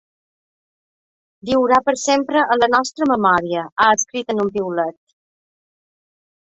Viurà 1.49 1.77
per 1.89 1.95
sempre 2.05 2.43
en 2.55 2.63
la 2.65 2.71
nostra 2.77 3.11
memòria, 3.15 3.69
ha 3.85 3.93
escrit 4.01 4.35
en 4.37 4.45
un 4.47 4.53
piulet. 4.59 5.01